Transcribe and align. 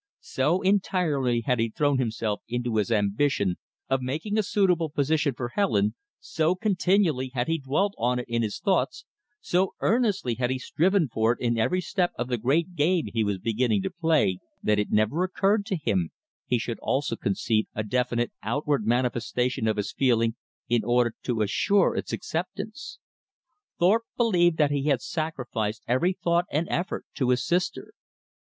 So 0.23 0.63
entirely 0.63 1.41
had 1.41 1.59
he 1.59 1.69
thrown 1.69 1.99
himself 1.99 2.41
into 2.47 2.77
his 2.77 2.91
ambition 2.91 3.59
of 3.87 4.01
making 4.01 4.35
a 4.35 4.41
suitable 4.41 4.89
position 4.89 5.35
for 5.35 5.49
Helen, 5.49 5.93
so 6.19 6.55
continually 6.55 7.29
had 7.35 7.47
he 7.47 7.59
dwelt 7.59 7.93
on 7.99 8.17
it 8.17 8.25
in 8.27 8.41
his 8.41 8.57
thoughts, 8.57 9.05
so 9.41 9.75
earnestly 9.79 10.33
had 10.33 10.49
he 10.49 10.57
striven 10.57 11.07
for 11.07 11.33
it 11.33 11.39
in 11.39 11.55
every 11.55 11.81
step 11.81 12.13
of 12.17 12.29
the 12.29 12.39
great 12.39 12.73
game 12.73 13.09
he 13.13 13.23
was 13.23 13.37
beginning 13.37 13.83
to 13.83 13.91
play, 13.91 14.39
that 14.63 14.79
it 14.79 14.89
never 14.89 15.23
occurred 15.23 15.67
to 15.67 15.75
him 15.77 16.09
he 16.47 16.57
should 16.57 16.79
also 16.79 17.15
concede 17.15 17.67
a 17.75 17.83
definite 17.83 18.31
outward 18.41 18.87
manifestation 18.87 19.67
of 19.67 19.77
his 19.77 19.91
feeling 19.91 20.33
in 20.67 20.83
order 20.83 21.13
to 21.21 21.43
assure 21.43 21.95
its 21.95 22.11
acceptance. 22.11 22.97
Thorpe 23.77 24.05
believed 24.17 24.57
that 24.57 24.71
he 24.71 24.85
had 24.85 24.99
sacrificed 24.99 25.83
every 25.87 26.13
thought 26.13 26.45
and 26.51 26.67
effort 26.69 27.05
to 27.17 27.29
his 27.29 27.45
sister. 27.45 27.93